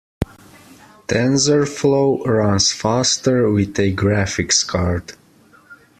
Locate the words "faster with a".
2.71-3.93